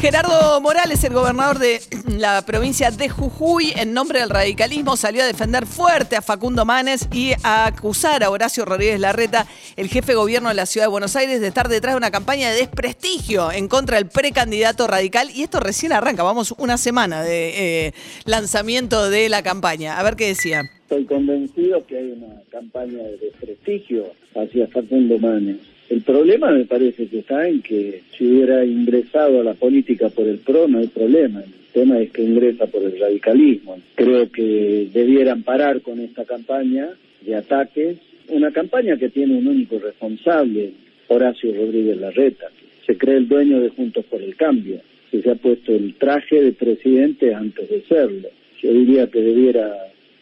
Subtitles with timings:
[0.00, 1.80] Gerardo Morales, el gobernador de
[2.18, 7.08] la provincia de Jujuy, en nombre del radicalismo, salió a defender fuerte a Facundo Manes
[7.12, 10.90] y a acusar a Horacio Rodríguez Larreta, el jefe de gobierno de la ciudad de
[10.90, 15.30] Buenos Aires, de estar detrás de una campaña de desprestigio en contra del precandidato radical.
[15.34, 17.92] Y esto recién arranca, vamos una semana de eh,
[18.24, 19.98] lanzamiento de la campaña.
[19.98, 20.62] A ver qué decía.
[20.82, 24.04] Estoy convencido que hay una campaña de desprestigio
[24.36, 29.44] hacia Facundo Manes el problema me parece que está en que si hubiera ingresado a
[29.44, 31.40] la política por el PRO no hay problema.
[31.40, 33.78] El tema es que ingresa por el radicalismo.
[33.94, 36.90] Creo que debieran parar con esta campaña
[37.22, 37.96] de ataques,
[38.28, 40.72] una campaña que tiene un único responsable,
[41.08, 42.48] Horacio Rodríguez Larreta.
[42.86, 46.42] Se cree el dueño de Juntos por el Cambio, que se ha puesto el traje
[46.42, 48.28] de presidente antes de serlo.
[48.60, 49.74] Yo diría que debiera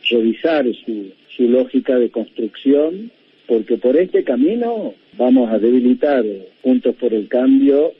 [0.08, 3.10] revisar su, su lógica de construcción
[3.46, 6.24] porque por este camino vamos a debilitar
[6.62, 7.92] Juntos por el Cambio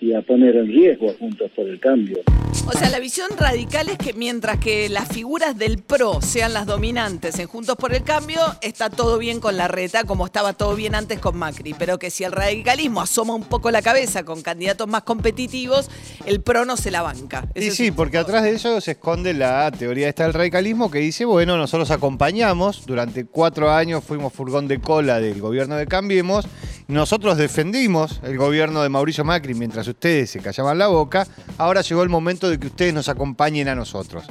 [0.00, 2.22] y a poner en riesgo a Juntos por el Cambio.
[2.66, 6.66] O sea, la visión radical es que mientras que las figuras del PRO sean las
[6.66, 10.74] dominantes en Juntos por el Cambio, está todo bien con la reta, como estaba todo
[10.74, 11.74] bien antes con Macri.
[11.74, 15.90] Pero que si el radicalismo asoma un poco la cabeza con candidatos más competitivos,
[16.26, 17.46] el PRO no se la banca.
[17.56, 21.24] sí, sí, porque atrás de eso se esconde la teoría esta del radicalismo que dice,
[21.24, 26.46] bueno, nosotros acompañamos, durante cuatro años fuimos furgón de cola del gobierno de Cambiemos,
[26.90, 32.02] nosotros defendimos el gobierno de Mauricio Macri mientras ustedes se callaban la boca, ahora llegó
[32.02, 34.24] el momento de que ustedes nos acompañen a nosotros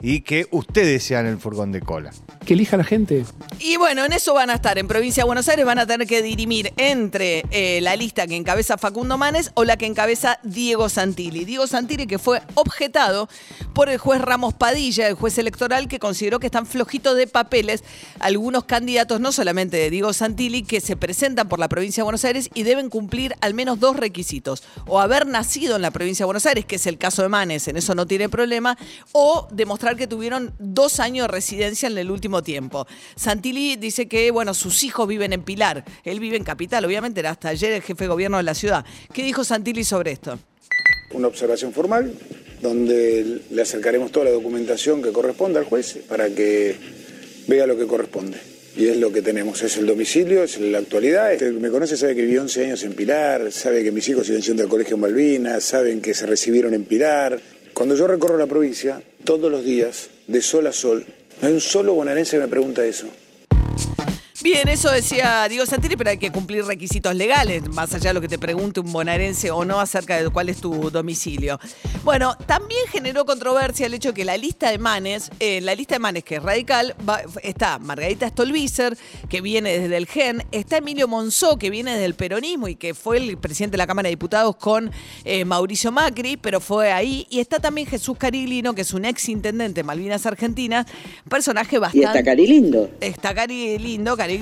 [0.00, 2.12] y que ustedes sean el furgón de cola.
[2.44, 3.24] Que elija la gente.
[3.58, 4.78] Y bueno, en eso van a estar.
[4.78, 8.36] En Provincia de Buenos Aires van a tener que dirimir entre eh, la lista que
[8.36, 11.44] encabeza Facundo Manes o la que encabeza Diego Santilli.
[11.44, 13.28] Diego Santilli que fue objetado
[13.72, 17.82] por el juez Ramos Padilla, el juez electoral, que consideró que están flojitos de papeles
[18.20, 22.24] algunos candidatos, no solamente de Diego Santilli, que se presentan por la Provincia de Buenos
[22.24, 24.62] Aires y deben cumplir al menos dos requisitos.
[24.86, 27.66] O haber nacido en la Provincia de Buenos Aires, que es el caso de Manes,
[27.66, 28.78] en eso no tiene problema,
[29.12, 32.86] o demostrar que tuvieron dos años de residencia en el último tiempo.
[33.16, 35.84] Santilli dice que, bueno, sus hijos viven en Pilar.
[36.04, 38.84] Él vive en Capital, obviamente era hasta ayer el jefe de gobierno de la ciudad.
[39.12, 40.38] ¿Qué dijo Santilli sobre esto?
[41.12, 42.12] Una observación formal
[42.60, 46.76] donde le acercaremos toda la documentación que corresponde al juez para que
[47.46, 48.38] vea lo que corresponde.
[48.76, 51.32] Y es lo que tenemos, es el domicilio, es la actualidad.
[51.32, 54.42] Este, me conoce sabe que viví 11 años en Pilar, sabe que mis hijos siguen
[54.42, 57.40] siendo al colegio en Malvinas, saben que se recibieron en Pilar,
[57.76, 61.04] cuando yo recorro la provincia, todos los días, de sol a sol,
[61.42, 63.06] no hay un solo bonaerense que me pregunta eso.
[64.46, 68.20] Bien, eso decía Diego Santilli, pero hay que cumplir requisitos legales, más allá de lo
[68.20, 71.58] que te pregunte un bonaerense o no acerca de cuál es tu domicilio.
[72.04, 75.96] Bueno, también generó controversia el hecho de que la lista de manes, eh, la lista
[75.96, 76.94] de manes que es radical,
[77.42, 78.96] está Margarita Stolbizer,
[79.28, 82.94] que viene desde el GEN, está Emilio Monzó, que viene desde el peronismo y que
[82.94, 84.92] fue el presidente de la Cámara de Diputados con
[85.24, 89.28] eh, Mauricio Macri, pero fue ahí, y está también Jesús Cariglino, que es un ex
[89.28, 90.86] intendente de Malvinas Argentinas,
[91.28, 92.06] personaje bastante...
[92.06, 92.88] Y está Carilindo.
[93.00, 94.35] Está Carilindo, Cari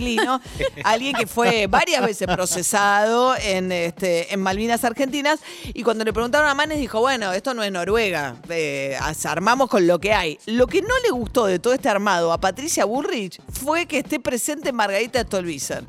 [0.84, 5.40] alguien que fue varias veces procesado en, este, en Malvinas Argentinas,
[5.72, 9.86] y cuando le preguntaron a Manes dijo, bueno, esto no es Noruega, eh, armamos con
[9.86, 10.38] lo que hay.
[10.46, 14.20] Lo que no le gustó de todo este armado a Patricia Bullrich fue que esté
[14.20, 15.84] presente Margarita Stolbizer.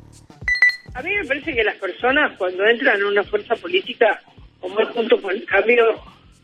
[0.94, 4.20] A mí me parece que las personas cuando entran en una fuerza política
[4.60, 5.84] como es junto con el cambio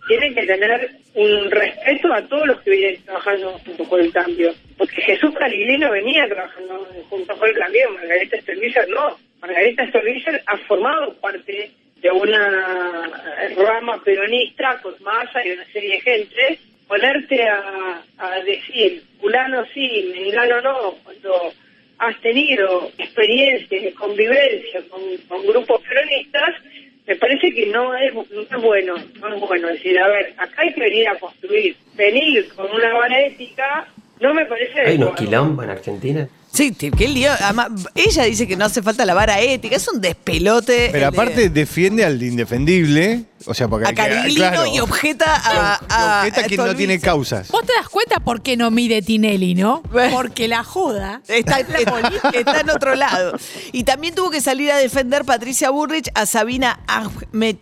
[0.07, 4.53] tienen que tener un respeto a todos los que vienen trabajando junto con el cambio.
[4.83, 9.17] Porque Jesús Carilino venía trabajando junto con el cambio, Margarita Stolbizer no.
[9.41, 11.71] Margarita Stolbizer ha formado parte
[12.01, 13.09] de una
[13.57, 16.59] rama peronista con masa y una serie de gente.
[16.89, 18.03] Ponerte a,
[18.45, 21.53] decir, fulano sí, mengano no, cuando
[21.99, 26.57] has tenido experiencia de convivencia con, grupos peronistas,
[27.07, 28.13] me parece que no es,
[28.61, 32.69] bueno, no es bueno decir, a ver, acá hay que venir a construir, venir con
[32.73, 33.87] una vara ética,
[34.23, 34.81] no me parece...
[34.81, 36.29] ¿Hay unos quilombo en Argentina?
[36.53, 37.31] Sí, qué lío.
[37.95, 40.91] ella dice que no hace falta la vara ética, es un despelote.
[40.93, 43.25] Pero aparte defiende al indefendible.
[43.47, 46.21] O sea, porque a Cariglino y objeta a.
[46.21, 47.49] objeta a quien no tiene causas.
[47.49, 49.83] Vos te das cuenta por qué no mide Tinelli, ¿no?
[50.13, 51.23] Porque la joda.
[51.27, 51.61] Está,
[52.35, 53.39] está en otro lado.
[53.73, 57.57] Y también tuvo que salir a defender Patricia Burrich a Sabina Ahmed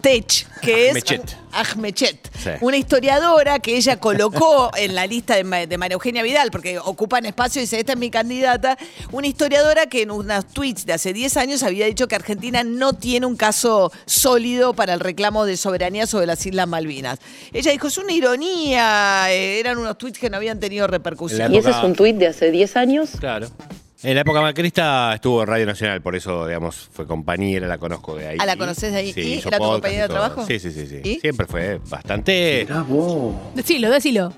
[0.00, 1.43] Tech, que es Ahmechet.
[1.60, 2.50] Ahmechet, Sí.
[2.60, 6.78] una historiadora que ella colocó en la lista de, Ma- de María Eugenia Vidal, porque
[6.78, 8.76] ocupan espacio y dice, esta es mi candidata,
[9.12, 12.92] una historiadora que en unos tweets de hace 10 años había dicho que Argentina no
[12.92, 17.18] tiene un caso sólido para el reclamo de soberanía sobre las Islas Malvinas.
[17.52, 21.52] Ella dijo, es una ironía, eh, eran unos tweets que no habían tenido repercusión.
[21.54, 23.10] ¿Y ese es un tuit de hace 10 años?
[23.18, 23.48] Claro.
[24.04, 28.14] En la época macrista estuvo en Radio Nacional, por eso, digamos, fue compañera, la conozco
[28.16, 28.36] de ahí.
[28.38, 29.12] Ah, ¿la conocés de ahí?
[29.14, 30.46] Sí, ¿Y era tu compañera de trabajo?
[30.46, 30.86] Sí, sí, sí.
[30.86, 31.00] sí.
[31.02, 31.20] ¿Y?
[31.20, 32.66] Siempre fue bastante
[33.54, 34.32] Decilo, decilo.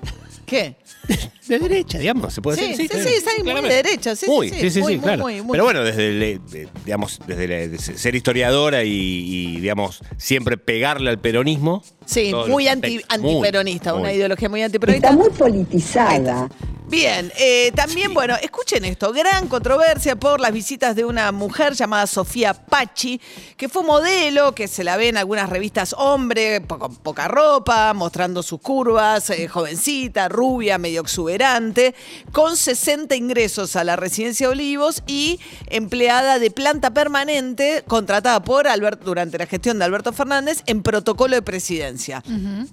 [0.45, 0.75] ¿Qué?
[1.47, 2.77] de derecha, digamos, se puede Sí, decir.
[2.83, 3.03] sí, claro.
[3.09, 5.03] sí, está ahí muy de derecha, sí, sí, muy, sí, sí, sí, muy, sí, muy,
[5.03, 5.23] claro.
[5.23, 5.51] muy, muy.
[5.51, 6.19] Pero bueno, desde, el,
[6.49, 11.83] de- digamos, desde la- de ser historiadora y, y, digamos, siempre pegarle al peronismo.
[12.05, 15.09] Sí, muy anti, antiperonista, una ideología muy antiperonista.
[15.09, 16.49] Está muy politizada.
[16.89, 22.07] Bien, eh, también, bueno, escuchen esto, gran controversia por las visitas de una mujer llamada
[22.07, 23.19] Sofía Pachi,
[23.57, 27.93] que fue modelo, que se la ve en algunas revistas hombre, po- con poca ropa,
[27.93, 31.93] mostrando sus curvas, eh, jovencita, rubia, medio exuberante,
[32.31, 39.03] con 60 ingresos a la residencia Olivos y empleada de planta permanente, contratada por Alberto
[39.03, 42.23] durante la gestión de Alberto Fernández en protocolo de presidencia.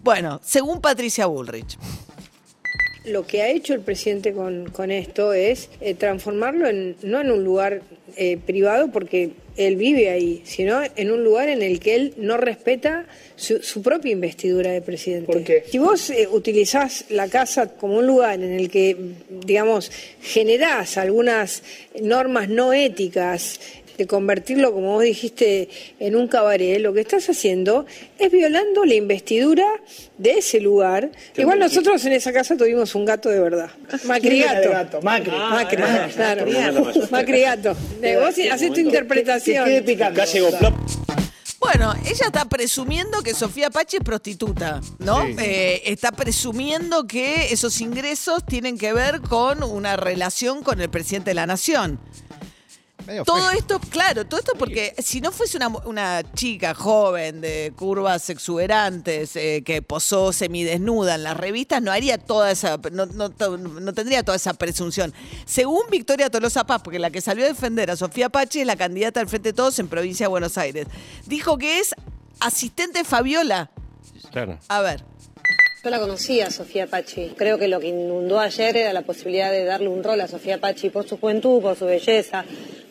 [0.05, 1.77] Bueno, según Patricia Bullrich.
[3.05, 7.31] Lo que ha hecho el presidente con, con esto es eh, transformarlo en, no en
[7.31, 7.83] un lugar
[8.17, 12.37] eh, privado porque él vive ahí, sino en un lugar en el que él no
[12.37, 13.07] respeta
[13.37, 15.65] su, su propia investidura de presidente.
[15.69, 18.97] Si vos eh, utilizás la casa como un lugar en el que,
[19.29, 21.63] digamos, generás algunas
[22.01, 23.61] normas no éticas,
[23.97, 25.69] de convertirlo, como vos dijiste,
[26.01, 27.87] en un cabaret, lo que estás haciendo
[28.19, 29.67] es violando la investidura
[30.19, 31.11] de ese lugar.
[31.37, 33.71] Igual nosotros en esa casa tuvimos un gato de verdad.
[34.05, 35.01] Macri ¿Quién era gato.
[35.03, 35.31] Macri.
[35.31, 36.47] Macri, Ah, claro.
[36.47, 37.01] Macri.
[37.11, 37.75] Macri gato.
[37.75, 39.65] Vos haces tu interpretación.
[39.85, 39.95] Que.
[41.59, 45.25] Bueno, ella está presumiendo que Sofía Pachi es prostituta, ¿no?
[45.25, 45.35] Sí.
[45.41, 51.31] Eh, está presumiendo que esos ingresos tienen que ver con una relación con el presidente
[51.31, 51.99] de la nación.
[53.07, 53.59] Medio Todo feo.
[53.59, 59.37] esto, claro, todo esto porque si no fuese una, una chica joven de curvas exuberantes
[59.37, 63.93] eh, que posó semidesnuda en las revistas, no haría toda esa, no, no to- no
[63.93, 65.13] tendría toda esa presunción.
[65.45, 68.77] Según Victoria Tolosa Paz, porque la que salió a defender a Sofía Pachi es la
[68.77, 70.87] candidata al Frente de Todos en provincia de Buenos Aires,
[71.27, 71.95] dijo que es
[72.41, 73.71] asistente Fabiola.
[74.31, 74.59] Claro.
[74.69, 75.05] A ver.
[75.83, 77.35] Yo la conocía, Sofía Pachi.
[77.37, 80.59] Creo que lo que inundó ayer era la posibilidad de darle un rol a Sofía
[80.59, 82.45] Pachi por su juventud, por su belleza,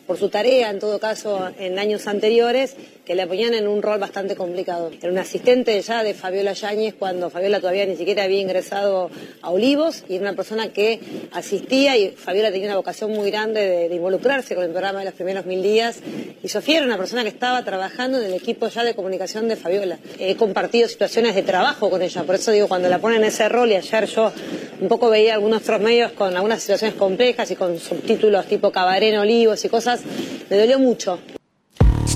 [0.06, 3.98] por su tarea, en todo caso, en años anteriores, que le ponían en un rol
[3.98, 4.90] bastante complicado.
[5.00, 9.10] Era un asistente ya de Fabiola Yáñez cuando Fabiola todavía ni siquiera había ingresado
[9.42, 11.00] a Olivos y era una persona que
[11.32, 15.14] asistía y Fabiola tenía una vocación muy grande de, involucrarse con el programa de los
[15.14, 16.00] primeros mil días
[16.42, 19.56] y Sofía era una persona que estaba trabajando en el equipo ya de comunicación de
[19.56, 19.98] Fabiola.
[20.18, 23.48] He compartido situaciones de trabajo con ella, por eso digo, cuando la ponen en ese
[23.48, 24.32] rol y ayer yo
[24.80, 29.16] un poco veía algunos otros medios con algunas situaciones complejas y con subtítulos tipo cabaret
[29.18, 30.00] Olivos y cosas,
[30.48, 31.18] me dolió mucho.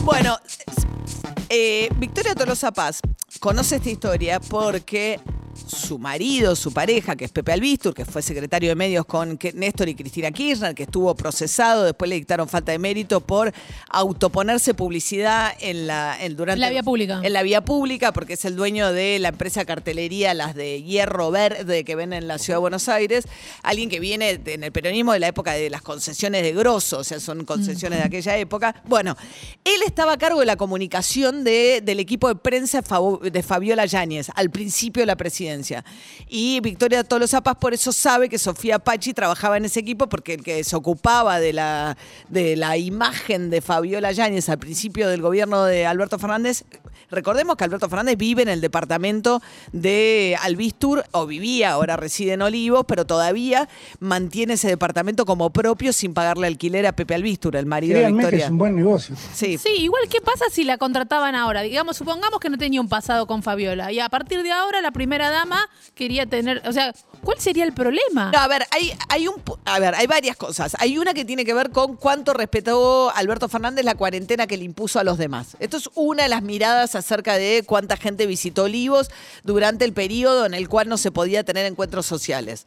[0.02, 0.38] Bueno,
[1.49, 3.00] eh, Victoria Tolosa Paz
[3.41, 5.21] conoce esta historia porque
[5.66, 9.88] su marido, su pareja, que es Pepe Albistur, que fue secretario de medios con Néstor
[9.88, 13.52] y Cristina Kirchner, que estuvo procesado, después le dictaron falta de mérito por
[13.90, 17.20] autoponerse publicidad en la, en, durante, la vía pública.
[17.22, 21.31] En la vía pública, porque es el dueño de la empresa cartelería, las de hierro
[21.31, 23.25] verde que ven en la ciudad de Buenos Aires.
[23.62, 27.04] Alguien que viene en el peronismo de la época de las concesiones de grosso, o
[27.04, 28.83] sea, son concesiones de aquella época.
[28.87, 29.16] Bueno,
[29.64, 32.83] él estaba a cargo de la comunicación de- del equipo de prensa
[33.23, 35.48] de Fabiola Yáñez al principio de la presidencia.
[36.28, 40.35] Y Victoria Tolosa Paz por eso sabe que Sofía Pachi trabajaba en ese equipo porque
[40.35, 41.97] el que se ocupaba de la,
[42.28, 46.64] de la imagen de Fabiola Yáñez al principio del gobierno de Alberto Fernández.
[47.11, 49.40] Recordemos que Alberto Fernández vive en el departamento
[49.73, 53.69] de Albistur, o vivía, ahora reside en Olivos, pero todavía
[54.00, 58.19] mantiene ese departamento como propio sin pagarle alquiler a Pepe Albistur, el marido de Créanme
[58.19, 58.45] que Victoria.
[58.47, 59.17] es un buen negocio.
[59.35, 59.59] Sí.
[59.59, 61.62] Sí, igual, ¿qué pasa si la contrataban ahora?
[61.62, 64.90] Digamos, supongamos que no tenía un pasado con Fabiola y a partir de ahora la
[64.90, 66.93] primera dama quería tener, o sea,
[67.28, 68.30] ¿cuál sería el problema?
[68.32, 69.35] No, a ver, hay, hay un,
[69.66, 70.75] a ver, hay varias cosas.
[70.78, 74.64] Hay una que tiene que ver con cuánto respetó Alberto Fernández la cuarentena que le
[74.64, 75.54] impuso a los demás.
[75.61, 79.11] Esto es una de las miradas acerca de cuánta gente visitó Olivos
[79.44, 82.66] durante el periodo en el cual no se podía tener encuentros sociales.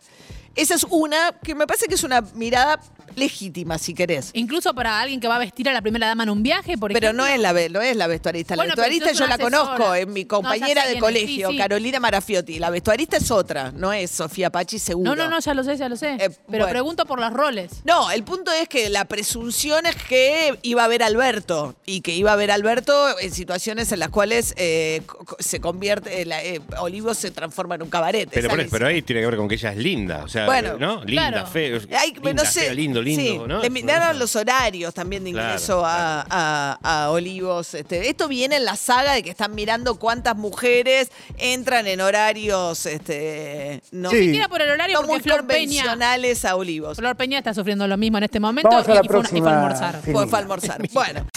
[0.54, 2.80] Esa es una que me parece que es una mirada
[3.16, 4.32] legítima, si querés.
[4.34, 6.92] Incluso para alguien que va a vestir a la primera dama en un viaje, por
[6.94, 7.24] Pero ejemplo.
[7.24, 8.56] no es la ve- no es la vestuarista.
[8.56, 11.58] La Bueno, pero vestuarista yo la conozco, es mi compañera de colegio, sí, sí.
[11.60, 12.60] Carolina Marafiotti.
[12.60, 15.16] La vestuarista es otra, no es Sofía Pachi, seguro.
[15.16, 16.16] No, no, no, ya lo sé, ya lo sé.
[16.18, 16.68] Pero Eh, bueno.
[16.68, 17.72] pregunto por los roles.
[17.84, 22.02] No, el punto es que la presunción es que iba a ver a Alberto y
[22.02, 25.02] que iba a ver a Alberto en situaciones en las cuales eh,
[25.40, 28.30] se convierte, eh, la- eh, Olivos se transforma en un cabaret.
[28.32, 30.24] Pero, pero ahí tiene que ver con que ella es linda.
[30.24, 31.04] O sea, Bueno, ¿no?
[31.04, 31.48] Linda, claro.
[31.48, 31.80] feo.
[31.98, 32.62] Ay, linda, no sé.
[32.62, 33.22] feo, lindo, lindo.
[33.22, 33.62] Sí, ¿no?
[33.62, 37.74] Le miraron los horarios también de Claro, ingreso a, a- a Olivos.
[37.74, 42.86] Este, esto viene en la saga de que están mirando cuántas mujeres entran en horarios
[42.86, 45.60] este, no, Ni siquiera por el horario, no porque muy Flor Peña.
[45.84, 46.98] convencionales a Olivos.
[46.98, 49.20] Flor Peña está sufriendo lo mismo en este momento Vamos a y, la y fue,
[49.20, 50.02] una- y fue a próxima, almorzar.
[50.04, 50.82] Fue, fue a almorzar.
[50.94, 51.28] Bueno.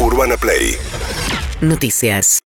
[0.00, 0.76] Urbana Play
[1.60, 2.26] Noticias.